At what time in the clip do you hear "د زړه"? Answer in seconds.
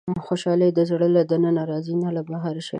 0.73-1.07